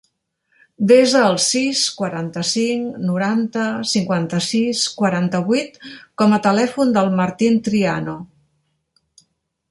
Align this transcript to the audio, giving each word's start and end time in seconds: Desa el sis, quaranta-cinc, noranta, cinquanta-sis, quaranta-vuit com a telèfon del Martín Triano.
Desa 0.91 1.19
el 1.31 1.35
sis, 1.47 1.81
quaranta-cinc, 1.97 2.95
noranta, 3.09 3.65
cinquanta-sis, 3.89 4.81
quaranta-vuit 5.01 5.77
com 6.23 6.33
a 6.37 6.39
telèfon 6.47 6.95
del 6.97 7.13
Martín 7.21 7.61
Triano. 7.69 8.17